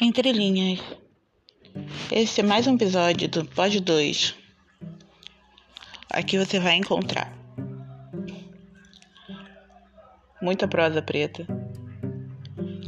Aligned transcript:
Entre 0.00 0.30
linhas. 0.30 0.78
Esse 2.12 2.40
é 2.40 2.44
mais 2.44 2.68
um 2.68 2.76
episódio 2.76 3.28
do 3.28 3.44
Pod 3.44 3.80
2. 3.80 4.32
Aqui 6.12 6.38
você 6.38 6.60
vai 6.60 6.76
encontrar 6.76 7.36
muita 10.40 10.68
prosa 10.68 11.02
preta, 11.02 11.44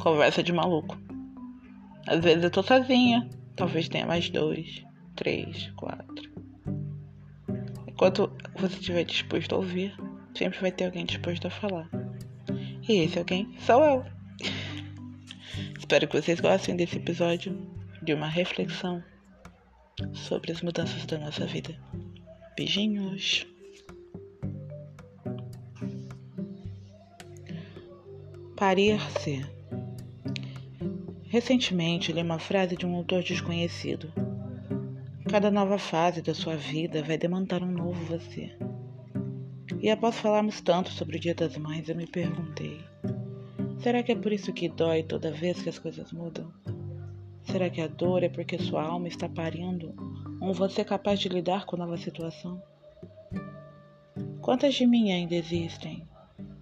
conversa 0.01 0.41
de 0.41 0.53
maluco. 0.53 0.97
Às 2.07 2.21
vezes 2.21 2.45
eu 2.45 2.51
tô 2.51 2.63
sozinha, 2.63 3.29
talvez 3.57 3.89
tenha 3.89 4.07
mais 4.07 4.31
dois, 4.31 4.85
três, 5.17 5.69
quatro. 5.75 6.31
Enquanto 7.89 8.31
você 8.55 8.77
estiver 8.77 9.03
disposto 9.03 9.53
a 9.57 9.59
ouvir, 9.59 9.97
sempre 10.33 10.61
vai 10.61 10.71
ter 10.71 10.85
alguém 10.85 11.05
disposto 11.05 11.49
a 11.49 11.51
falar. 11.51 11.91
E 12.89 13.03
esse 13.03 13.19
alguém 13.19 13.53
sou 13.59 13.83
eu. 13.83 14.20
Espero 15.91 16.07
que 16.07 16.23
vocês 16.23 16.39
gostem 16.39 16.77
desse 16.77 16.99
episódio 16.99 17.67
de 18.01 18.15
uma 18.15 18.29
reflexão 18.29 19.03
sobre 20.13 20.53
as 20.53 20.63
mudanças 20.63 21.05
da 21.05 21.19
nossa 21.19 21.45
vida. 21.45 21.77
Beijinhos! 22.57 23.45
Parir-se. 28.55 29.45
Recentemente 31.25 32.13
li 32.13 32.23
uma 32.23 32.39
frase 32.39 32.77
de 32.77 32.87
um 32.87 32.95
autor 32.95 33.25
desconhecido. 33.25 34.13
Cada 35.29 35.51
nova 35.51 35.77
fase 35.77 36.23
da 36.23 36.35
sua 36.35 36.55
vida 36.55 37.03
vai 37.03 37.19
demandar 37.19 37.65
um 37.65 37.73
novo 37.73 38.05
você. 38.05 38.57
E 39.83 39.91
após 39.91 40.21
falarmos 40.21 40.61
tanto 40.61 40.91
sobre 40.91 41.17
o 41.17 41.21
Dia 41.21 41.35
das 41.35 41.57
Mães, 41.57 41.89
eu 41.89 41.97
me 41.97 42.07
perguntei: 42.07 42.79
será 43.83 44.03
que 44.03 44.13
é 44.13 44.17
por 44.17 44.33
isso 44.33 44.53
que 44.53 44.69
dói 44.69 45.03
toda 45.03 45.31
vez 45.31 45.63
que 45.63 45.69
as 45.69 45.79
coisas 45.79 46.13
mudam? 46.13 46.53
Será 47.45 47.71
que 47.71 47.81
a 47.81 47.89
dor 47.89 48.23
é 48.23 48.29
porque 48.29 48.59
sua 48.59 48.85
alma 48.85 49.09
está 49.09 49.29
parindo 49.29 49.95
um 50.41 50.53
você 50.53 50.85
capaz 50.85 51.19
de 51.19 51.29
lidar 51.29 51.65
com 51.67 51.77
nova 51.77 51.97
situação? 51.97 52.63
Quantas 54.41 54.75
de 54.75 54.87
mim 54.87 55.13
ainda 55.13 55.35
existem 55.35 56.07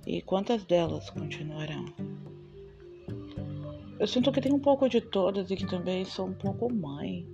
e 0.07 0.23
quantas 0.23 0.65
delas 0.65 1.11
continuarão? 1.11 1.87
Eu 3.99 4.07
sinto 4.07 4.31
que 4.31 4.41
tenho 4.41 4.55
um 4.55 4.61
pouco 4.61 4.89
de 4.89 5.01
todas 5.01 5.51
e 5.51 5.57
que 5.57 5.67
também 5.67 6.05
sou 6.05 6.27
um 6.27 6.35
pouco 6.35 6.73
mãe 6.73 7.27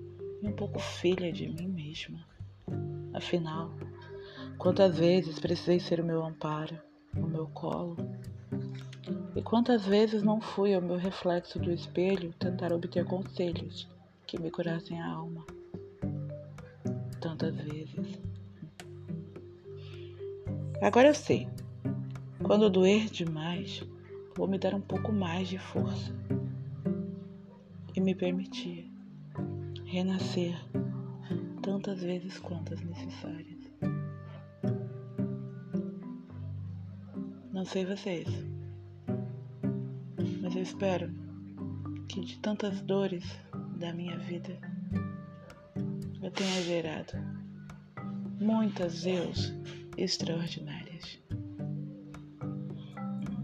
e 0.43 0.49
um 0.49 0.53
pouco 0.53 0.79
filha 0.79 1.31
de 1.31 1.47
mim 1.47 1.69
mesma. 1.69 2.27
Afinal, 3.13 3.71
quantas 4.57 4.99
vezes 4.99 5.39
precisei 5.39 5.79
ser 5.79 6.01
o 6.01 6.05
meu 6.05 6.25
amparo, 6.25 6.79
o 7.15 7.27
meu 7.27 7.47
colo, 7.49 7.97
e 9.37 9.43
quantas 9.43 9.85
vezes 9.85 10.23
não 10.23 10.41
fui 10.41 10.75
ao 10.75 10.81
meu 10.81 10.97
reflexo 10.97 11.59
do 11.59 11.71
espelho 11.71 12.33
tentar 12.39 12.73
obter 12.73 13.05
conselhos 13.05 13.89
que 14.27 14.41
me 14.41 14.51
curassem 14.51 15.01
a 15.01 15.07
alma? 15.07 15.45
Tantas 17.21 17.55
vezes. 17.57 18.19
Agora 20.81 21.09
eu 21.09 21.15
sei. 21.15 21.49
Quando 22.43 22.71
doer 22.71 23.07
demais, 23.07 23.83
vou 24.37 24.47
me 24.47 24.59
dar 24.59 24.75
um 24.75 24.81
pouco 24.81 25.13
mais 25.13 25.49
de 25.49 25.59
força 25.59 26.15
e 27.95 28.01
me 28.01 28.15
permitir 28.15 28.91
renascer 29.85 30.55
tantas 31.63 32.03
vezes 32.03 32.39
quantas 32.39 32.81
necessárias. 32.81 33.71
Não 37.53 37.65
sei 37.65 37.87
vocês 37.87 38.54
mas 40.55 40.57
eu 40.57 40.63
espero 40.63 41.13
que 42.09 42.21
de 42.21 42.39
tantas 42.39 42.81
dores 42.83 43.25
da 43.77 43.93
minha 43.93 44.17
vida 44.19 44.57
eu 46.23 46.31
tenha 46.31 46.63
gerado 46.63 47.13
muitas 48.41 49.05
eus 49.05 49.53
extraordinárias. 49.97 51.19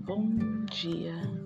Bom 0.06 0.64
dia. 0.66 1.39